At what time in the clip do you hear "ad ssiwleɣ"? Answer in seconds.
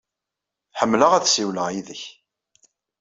1.13-1.67